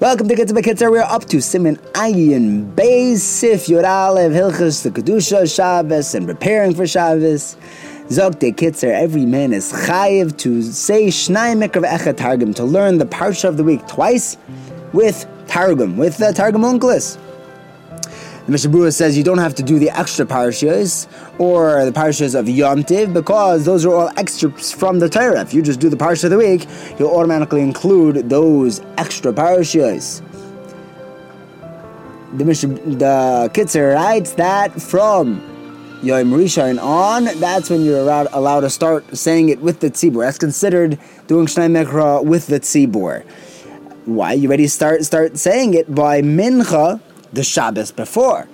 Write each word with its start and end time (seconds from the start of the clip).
Welcome 0.00 0.28
to 0.28 0.36
to 0.36 0.44
Kitzur. 0.52 0.90
We're 0.90 1.00
up 1.00 1.24
to 1.26 1.38
Siman 1.38 1.78
Ayin 1.92 2.74
Beis 2.74 3.20
Sif 3.20 3.68
Yoralev 3.68 4.32
Hilchus 4.32 4.82
the 4.82 4.90
Kedusha 4.90 5.50
Shabbos 5.54 6.14
and 6.14 6.26
preparing 6.26 6.74
for 6.74 6.86
Shabbos. 6.86 7.56
Zog 8.10 8.38
de 8.38 8.52
Kitzur. 8.52 8.92
Every 8.92 9.24
man 9.24 9.54
is 9.54 9.72
chayiv 9.72 10.36
to 10.38 10.60
say 10.60 11.06
Shnai 11.06 11.56
Mikra 11.66 11.88
Echet 11.88 12.18
Targum 12.18 12.52
to 12.52 12.64
learn 12.64 12.98
the 12.98 13.06
parsha 13.06 13.48
of 13.48 13.56
the 13.56 13.64
week 13.64 13.86
twice 13.86 14.36
with 14.92 15.26
Targum 15.46 15.96
with 15.96 16.18
the 16.18 16.34
Targum 16.34 16.60
Onkelos. 16.60 17.16
The 18.46 18.50
Mishnah 18.50 18.70
Berurah 18.72 18.92
says 18.92 19.16
you 19.16 19.22
don't 19.22 19.38
have 19.38 19.54
to 19.54 19.62
do 19.62 19.78
the 19.78 19.90
extra 19.90 20.26
parashas 20.26 21.06
or 21.38 21.84
the 21.84 21.92
parashas 21.92 22.34
of 22.36 22.48
Yom 22.48 22.82
Tiv 22.82 23.14
because 23.14 23.64
those 23.64 23.86
are 23.86 23.94
all 23.94 24.10
extras 24.16 24.72
from 24.72 24.98
the 24.98 25.08
Torah. 25.08 25.42
If 25.42 25.54
you 25.54 25.62
just 25.62 25.78
do 25.78 25.88
the 25.88 25.96
parsha 25.96 26.24
of 26.24 26.30
the 26.30 26.38
week, 26.38 26.66
you'll 26.98 27.14
automatically 27.14 27.60
include 27.60 28.28
those 28.28 28.80
extra 28.98 29.32
parashas. 29.32 30.22
The 32.36 32.44
Mishnah, 32.44 32.74
the 32.74 33.50
Kitzur 33.54 33.94
writes 33.94 34.32
that 34.32 34.82
from 34.82 35.36
Yom 36.02 36.32
Rishon 36.32 36.82
on, 36.82 37.26
that's 37.38 37.70
when 37.70 37.84
you're 37.84 38.00
allowed, 38.00 38.26
allowed 38.32 38.62
to 38.62 38.70
start 38.70 39.16
saying 39.16 39.50
it 39.50 39.60
with 39.60 39.78
the 39.78 39.88
tzibur. 39.88 40.24
That's 40.24 40.38
considered 40.38 40.98
doing 41.28 41.46
Shnai 41.46 41.84
Mikra 41.84 42.24
with 42.24 42.48
the 42.48 42.58
tzibur. 42.58 43.24
Why? 44.06 44.32
You 44.32 44.48
ready 44.48 44.64
to 44.64 44.68
start 44.68 45.04
start 45.04 45.38
saying 45.38 45.74
it 45.74 45.94
by 45.94 46.22
Mincha 46.22 47.00
the 47.32 47.42
Shabbos 47.42 47.92
before. 47.92 48.48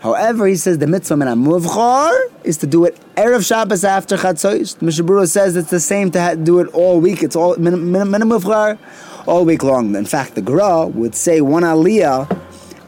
However, 0.00 0.46
he 0.46 0.54
says 0.54 0.78
the 0.78 0.86
mitzvah 0.86 1.16
min 1.16 1.28
muvchar 1.28 2.16
is 2.44 2.56
to 2.58 2.66
do 2.66 2.84
it 2.84 2.96
erev 3.16 3.46
Shabbos 3.46 3.84
after 3.84 4.16
Chatzos. 4.16 4.80
Mishnah 4.80 5.04
Berurah 5.04 5.28
says 5.28 5.56
it's 5.56 5.70
the 5.70 5.80
same 5.80 6.10
to 6.12 6.38
do 6.40 6.60
it 6.60 6.68
all 6.68 7.00
week. 7.00 7.22
It's 7.22 7.34
all 7.34 7.56
min 7.56 7.74
muvchar 7.74 8.78
all 9.26 9.44
week 9.44 9.64
long. 9.64 9.94
In 9.96 10.04
fact, 10.04 10.34
the 10.34 10.42
Gra 10.42 10.86
would 10.86 11.14
say 11.14 11.40
one 11.40 11.64
aliyah 11.64 12.30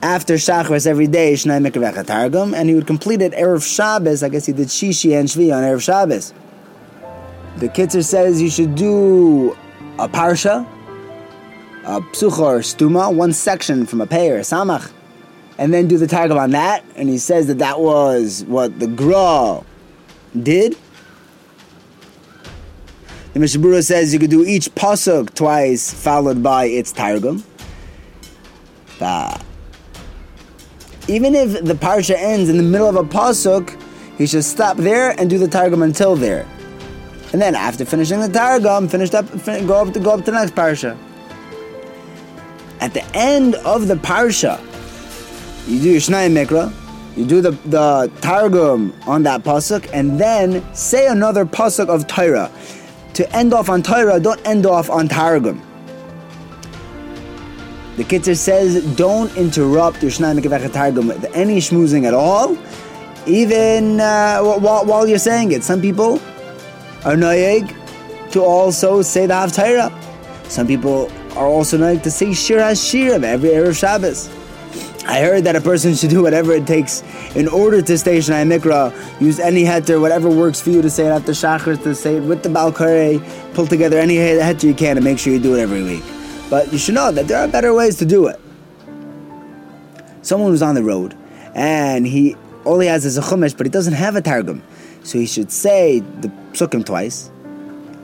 after 0.03 0.35
Shachris 0.35 0.87
every 0.87 1.09
day, 1.09 1.35
Shnai 1.35 1.67
Mikra 1.67 2.07
Targum, 2.07 2.55
and 2.55 2.69
he 2.69 2.75
would 2.75 2.87
complete 2.87 3.21
it 3.21 3.33
erev 3.33 3.65
Shabbos. 3.65 4.23
I 4.23 4.29
guess 4.29 4.47
he 4.47 4.53
did 4.53 4.69
Shishi 4.69 5.19
and 5.19 5.29
Shvi 5.29 5.55
on 5.55 5.65
erev 5.65 5.83
Shabbos. 5.83 6.33
The 7.57 7.69
Kitzur 7.69 8.05
says 8.05 8.41
you 8.41 8.51
should 8.51 8.77
do 8.77 9.57
a 9.99 10.09
parsha 10.09 10.67
a 11.85 12.01
psucha 12.01 12.39
or 12.39 12.59
stuma, 12.61 13.15
one 13.15 13.33
section 13.33 13.87
from 13.87 14.01
a 14.01 14.07
pei 14.07 14.31
or 14.31 14.37
a 14.37 14.41
samach, 14.41 14.93
and 15.61 15.75
then 15.75 15.87
do 15.87 15.99
the 15.99 16.07
targum 16.07 16.39
on 16.39 16.51
that. 16.53 16.83
And 16.97 17.09
he 17.09 17.19
says 17.19 17.47
that 17.49 17.59
that 17.59 17.81
was 17.81 18.45
what 18.49 18.81
the 18.81 18.87
gra 18.87 19.63
did. 20.43 20.77
The 23.35 23.41
Mishnah 23.41 23.63
Berurah 23.63 23.85
says 23.85 24.13
you 24.13 24.19
could 24.19 24.31
do 24.31 24.45
each 24.45 24.75
pasuk 24.75 25.35
twice, 25.35 25.93
followed 25.93 26.43
by 26.43 26.65
its 26.65 26.91
targum. 26.91 27.45
even 31.09 31.35
if 31.35 31.65
the 31.65 31.75
parsha 31.75 32.17
ends 32.17 32.49
in 32.49 32.57
the 32.57 32.63
middle 32.63 32.89
of 32.89 32.97
a 32.97 33.05
pasuk, 33.05 33.81
he 34.17 34.27
should 34.27 34.45
stop 34.45 34.79
there 34.79 35.11
and 35.21 35.29
do 35.29 35.39
the 35.39 35.49
targum 35.49 35.83
until 35.83 36.17
there. 36.17 36.47
And 37.33 37.41
then 37.41 37.55
after 37.55 37.85
finishing 37.85 38.21
the 38.21 38.29
targum, 38.29 38.89
finish 38.89 39.13
up, 39.13 39.27
go 39.45 39.75
up 39.75 39.93
to 39.93 40.01
go 40.01 40.15
up 40.15 40.25
to 40.25 40.31
the 40.31 40.39
next 40.39 40.55
parsha 40.55 40.99
at 42.81 42.95
the 42.95 43.05
end 43.15 43.57
of 43.57 43.89
the 43.89 43.95
parsha, 43.95 44.59
you 45.71 45.81
do 45.81 45.91
your 45.91 46.01
Shnai 46.01 46.29
Mikra, 46.29 46.73
you 47.17 47.25
do 47.25 47.41
the, 47.41 47.53
the 47.67 48.11
Targum 48.21 48.93
on 49.07 49.23
that 49.23 49.45
pasuk, 49.45 49.89
and 49.93 50.19
then 50.19 50.65
say 50.75 51.07
another 51.07 51.47
pasuk 51.47 51.89
of 51.89 52.09
Torah. 52.09 52.51
To 53.15 53.37
end 53.37 53.55
off 53.55 53.69
on 53.69 53.83
Torah, 53.83 54.19
don't 54.19 54.45
end 54.45 54.67
off 54.67 54.91
on 54.91 55.07
Targum. 55.07 55.63
The 57.97 58.05
Kitzur 58.05 58.37
says, 58.37 58.85
don't 58.97 59.35
interrupt 59.37 60.03
your 60.03 60.11
Shnai 60.11 60.41
Mikra 60.41 60.73
Targum 60.73 61.07
with 61.07 61.25
any 61.37 61.59
schmoozing 61.59 62.05
at 62.05 62.15
all, 62.15 62.59
even 63.27 64.01
uh, 64.01 64.41
while, 64.43 64.85
while 64.85 65.07
you're 65.07 65.19
saying 65.19 65.53
it. 65.53 65.63
Some 65.63 65.81
people 65.81 66.15
are 67.05 67.15
noyeg 67.15 67.77
to 68.33 68.43
also 68.43 69.03
say 69.03 69.27
the 69.27 69.35
Haftarah. 69.35 69.93
Some 70.51 70.67
people 70.67 71.13
are 71.37 71.47
also 71.47 71.79
like 71.79 72.03
to 72.03 72.11
say 72.11 72.33
Shir 72.33 72.59
HaShirim 72.59 73.23
every 73.23 73.51
Erev 73.51 73.79
Shabbos. 73.79 74.40
I 75.11 75.23
heard 75.23 75.43
that 75.43 75.57
a 75.57 75.61
person 75.61 75.97
should 75.97 76.11
do 76.11 76.23
whatever 76.23 76.53
it 76.53 76.69
takes 76.69 77.03
in 77.35 77.49
order 77.49 77.83
to 77.83 77.99
stay 77.99 78.19
Shnai 78.19 78.47
Mikra. 78.47 78.95
Use 79.21 79.41
any 79.41 79.65
heter, 79.65 80.01
whatever 80.01 80.31
works 80.31 80.61
for 80.61 80.71
you 80.71 80.81
to 80.83 80.89
say 80.89 81.07
it 81.07 81.11
after 81.11 81.33
Shachar, 81.33 81.83
to 81.83 81.97
say 81.97 82.19
it 82.19 82.21
with 82.21 82.45
the 82.45 82.49
Baal 82.49 82.71
Koreh. 82.71 83.19
Pull 83.55 83.67
together 83.67 83.99
any 83.99 84.15
heter 84.15 84.63
you 84.63 84.73
can 84.73 84.97
and 84.97 85.03
make 85.05 85.19
sure 85.19 85.33
you 85.33 85.41
do 85.41 85.57
it 85.57 85.61
every 85.61 85.83
week. 85.83 86.05
But 86.49 86.73
you 86.73 86.79
should 86.79 86.95
know 86.95 87.11
that 87.11 87.27
there 87.27 87.39
are 87.39 87.49
better 87.49 87.75
ways 87.75 87.97
to 87.97 88.07
do 88.07 88.29
it. 88.29 88.41
Someone 90.23 90.53
was 90.53 90.63
on 90.63 90.77
the 90.77 90.85
road 90.85 91.17
and 91.57 92.07
he 92.07 92.37
he 92.65 92.87
has 92.87 93.19
a 93.19 93.21
chumash, 93.21 93.57
but 93.57 93.67
he 93.67 93.71
doesn't 93.71 93.95
have 93.95 94.15
a 94.15 94.21
targum. 94.21 94.63
So 95.03 95.19
he 95.19 95.27
should 95.27 95.51
say 95.51 95.99
the 96.21 96.29
psukim 96.53 96.87
twice 96.87 97.33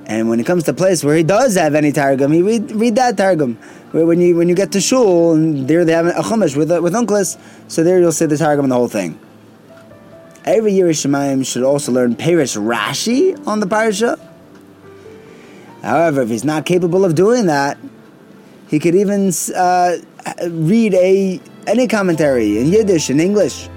and 0.06 0.28
when 0.28 0.38
it 0.38 0.46
comes 0.46 0.62
to 0.64 0.70
a 0.70 0.74
place 0.74 1.02
where 1.02 1.16
he 1.16 1.24
does 1.24 1.56
have 1.56 1.74
any 1.74 1.90
targum, 1.90 2.30
he 2.30 2.40
read 2.40 2.70
read 2.70 2.94
that 2.94 3.16
targum. 3.16 3.56
When 3.90 4.20
you 4.20 4.36
when 4.36 4.48
you 4.48 4.54
get 4.54 4.70
to 4.72 4.80
shul 4.80 5.34
and 5.34 5.66
there 5.66 5.84
they 5.84 5.92
have 5.92 6.06
a 6.06 6.12
chumash 6.12 6.56
with 6.56 6.70
with 6.80 6.94
Onkelos, 6.94 7.36
so 7.66 7.82
there 7.82 7.98
you'll 7.98 8.12
see 8.12 8.26
the 8.26 8.38
targum 8.38 8.66
and 8.66 8.72
the 8.72 8.76
whole 8.76 8.88
thing. 8.88 9.18
Every 10.44 10.72
year 10.72 10.90
Shemayim 10.90 11.44
should 11.44 11.64
also 11.64 11.90
learn 11.90 12.14
Perush 12.14 12.56
Rashi 12.56 13.34
on 13.48 13.58
the 13.58 13.66
parsha. 13.66 14.16
However, 15.82 16.22
if 16.22 16.28
he's 16.28 16.44
not 16.44 16.66
capable 16.66 17.04
of 17.04 17.16
doing 17.16 17.46
that, 17.46 17.76
he 18.68 18.78
could 18.78 18.94
even 18.94 19.32
uh, 19.56 19.96
read 20.48 20.94
a 20.94 21.40
any 21.66 21.88
commentary 21.88 22.58
in 22.58 22.68
Yiddish 22.68 23.10
in 23.10 23.18
English. 23.18 23.68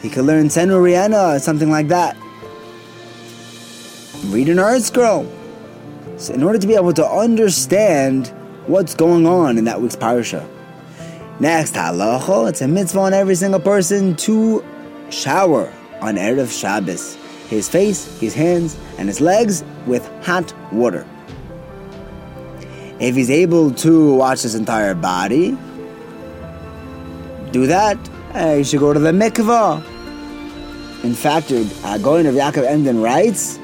He 0.00 0.10
could 0.10 0.24
learn 0.24 0.46
Tzenah 0.46 0.80
Urenah 0.82 1.36
or 1.36 1.38
something 1.38 1.70
like 1.70 1.86
that 1.88 2.16
read 4.24 4.48
an 4.48 4.58
ArtScroll. 4.58 5.30
So 6.18 6.34
in 6.34 6.42
order 6.42 6.58
to 6.58 6.66
be 6.66 6.74
able 6.74 6.92
to 6.94 7.06
understand 7.06 8.28
what's 8.66 8.94
going 8.94 9.26
on 9.26 9.58
in 9.58 9.64
that 9.64 9.80
week's 9.80 9.96
parasha. 9.96 10.48
Next, 11.40 11.74
halacha, 11.74 12.50
it's 12.50 12.60
a 12.60 12.68
mitzvah 12.68 13.00
on 13.00 13.14
every 13.14 13.34
single 13.34 13.58
person 13.58 14.14
to 14.16 14.64
shower 15.10 15.72
on 16.00 16.14
Erev 16.16 16.56
Shabbos. 16.56 17.16
His 17.48 17.68
face, 17.68 18.18
his 18.20 18.34
hands, 18.34 18.78
and 18.98 19.08
his 19.08 19.20
legs 19.20 19.64
with 19.86 20.06
hot 20.24 20.54
water. 20.72 21.06
If 23.00 23.16
he's 23.16 23.30
able 23.30 23.72
to 23.72 24.14
wash 24.14 24.42
his 24.42 24.54
entire 24.54 24.94
body, 24.94 25.58
do 27.50 27.66
that. 27.66 27.98
Uh, 28.34 28.54
you 28.58 28.64
should 28.64 28.80
go 28.80 28.92
to 28.92 29.00
the 29.00 29.10
mikvah. 29.10 29.84
In 31.02 31.14
fact, 31.14 31.50
uh, 31.50 31.98
going 31.98 32.24
to 32.24 32.30
Yaakov 32.30 32.64
Emden 32.64 33.02
writes 33.02 33.58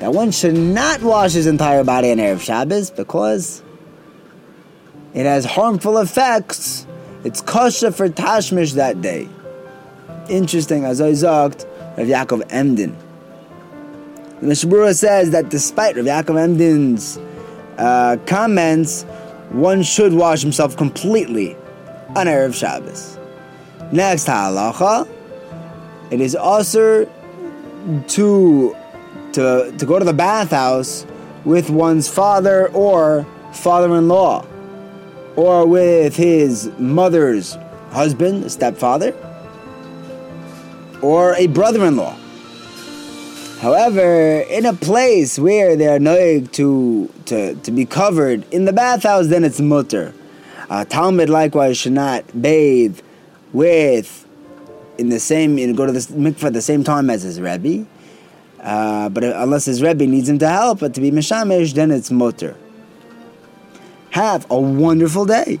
that 0.00 0.12
one 0.12 0.30
should 0.30 0.54
not 0.54 1.02
wash 1.02 1.32
his 1.32 1.46
entire 1.46 1.82
body 1.84 2.10
on 2.12 2.18
Erev 2.18 2.40
Shabbos 2.40 2.90
because 2.90 3.62
it 5.14 5.26
has 5.26 5.44
harmful 5.44 5.98
effects. 5.98 6.86
It's 7.24 7.40
kosher 7.40 7.90
for 7.90 8.08
Tashmish 8.08 8.74
that 8.74 9.00
day. 9.00 9.28
Interesting, 10.28 10.84
as 10.84 11.00
I 11.00 11.14
sagt, 11.14 11.66
Rav 11.96 12.06
Yaakov 12.06 12.46
Emden. 12.50 12.96
The 14.40 14.46
Mishnah 14.46 14.70
Berurah 14.70 14.96
says 14.96 15.30
that 15.30 15.48
despite 15.48 15.96
Rav 15.96 16.04
Yaakov 16.04 16.38
Emden's 16.38 17.18
uh, 17.76 18.18
comments, 18.26 19.02
one 19.50 19.82
should 19.82 20.12
wash 20.12 20.42
himself 20.42 20.76
completely 20.76 21.56
on 22.14 22.26
Erev 22.26 22.54
Shabbos. 22.54 23.18
Next 23.90 24.26
halacha, 24.26 25.08
it 26.10 26.20
is 26.20 26.36
also 26.36 27.10
to 28.08 28.76
to, 29.32 29.74
to 29.78 29.86
go 29.86 29.98
to 29.98 30.04
the 30.04 30.12
bathhouse 30.12 31.06
with 31.44 31.70
one's 31.70 32.08
father 32.08 32.68
or 32.68 33.26
father 33.52 33.94
in 33.96 34.08
law, 34.08 34.46
or 35.36 35.66
with 35.66 36.16
his 36.16 36.70
mother's 36.78 37.56
husband, 37.90 38.50
stepfather, 38.50 39.14
or 41.02 41.34
a 41.34 41.46
brother 41.46 41.84
in 41.86 41.96
law. 41.96 42.16
However, 43.60 44.40
in 44.42 44.66
a 44.66 44.72
place 44.72 45.38
where 45.38 45.74
they 45.74 45.88
are 45.88 45.98
noig 45.98 46.52
to, 46.52 47.12
to, 47.26 47.54
to 47.56 47.70
be 47.72 47.84
covered 47.84 48.44
in 48.52 48.66
the 48.66 48.72
bathhouse, 48.72 49.28
then 49.28 49.42
it's 49.42 49.60
mutter. 49.60 50.14
A 50.70 50.84
Talmid 50.84 51.28
likewise 51.28 51.78
should 51.78 51.92
not 51.92 52.24
bathe 52.40 53.00
with 53.52 54.26
in 54.98 55.08
the 55.08 55.18
same, 55.18 55.58
you 55.58 55.66
know, 55.66 55.74
go 55.74 55.86
to 55.86 55.92
the 55.92 56.00
mikvah 56.00 56.44
at 56.44 56.52
the 56.52 56.62
same 56.62 56.84
time 56.84 57.08
as 57.10 57.22
his 57.22 57.40
rebbe. 57.40 57.86
Uh, 58.60 59.08
but 59.08 59.24
unless 59.24 59.64
his 59.66 59.82
Rebbe 59.82 60.06
needs 60.06 60.28
him 60.28 60.38
to 60.40 60.48
help, 60.48 60.80
but 60.80 60.94
to 60.94 61.00
be 61.00 61.10
Mishamish, 61.10 61.74
then 61.74 61.90
it's 61.90 62.10
Mutter. 62.10 62.56
Have 64.10 64.46
a 64.50 64.58
wonderful 64.58 65.24
day. 65.24 65.60